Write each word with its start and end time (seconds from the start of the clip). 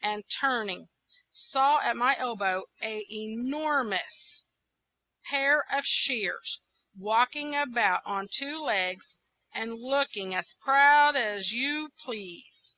and 0.00 0.24
turning, 0.40 0.88
saw 1.30 1.78
at 1.82 1.98
my 1.98 2.16
elbow 2.18 2.64
an 2.80 3.02
enormous 3.10 4.40
pair 5.26 5.70
of 5.70 5.84
shears, 5.84 6.60
walking 6.96 7.54
about 7.54 8.00
on 8.06 8.26
two 8.26 8.58
legs, 8.58 9.16
and 9.52 9.74
looking 9.78 10.34
as 10.34 10.54
proud 10.62 11.14
as 11.14 11.52
you 11.52 11.90
please. 12.02 12.72